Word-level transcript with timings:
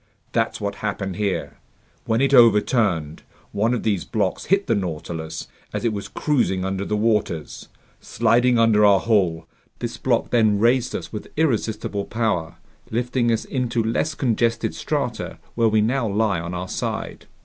That's 0.31 0.59
what 0.59 0.77
happened 0.77 1.17
here. 1.17 1.59
When 2.05 2.21
it 2.21 2.33
overturned, 2.33 3.21
one 3.51 3.71
of 3.71 3.83
these 3.83 4.03
blocks 4.03 4.45
hit 4.45 4.65
the 4.65 4.73
Nautilus 4.73 5.47
as 5.73 5.85
it 5.85 5.93
was 5.93 6.07
cruising 6.07 6.65
under 6.65 6.83
the 6.83 6.97
waters. 6.97 7.69
Sliding 7.99 8.57
under 8.57 8.83
our 8.83 8.99
hull, 8.99 9.45
this 9.77 9.97
block 9.97 10.31
then 10.31 10.57
raised 10.57 10.95
us 10.95 11.13
with 11.13 11.27
irresistible 11.37 12.05
power, 12.05 12.55
lifting 12.89 13.31
us 13.31 13.45
into 13.45 13.83
less 13.83 14.15
congested 14.15 14.73
strata 14.73 15.37
where 15.53 15.69
we 15.69 15.81
now 15.81 16.07
lie 16.07 16.39
on 16.39 16.55
our 16.55 16.67
side." 16.67 17.27